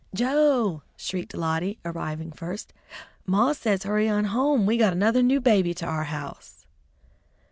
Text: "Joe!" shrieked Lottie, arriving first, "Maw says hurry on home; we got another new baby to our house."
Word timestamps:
"Joe!" 0.15 0.81
shrieked 0.97 1.35
Lottie, 1.35 1.77
arriving 1.85 2.31
first, 2.31 2.73
"Maw 3.27 3.53
says 3.53 3.83
hurry 3.83 4.09
on 4.09 4.25
home; 4.33 4.65
we 4.65 4.75
got 4.75 4.93
another 4.93 5.21
new 5.21 5.39
baby 5.39 5.75
to 5.75 5.85
our 5.85 6.05
house." 6.05 6.65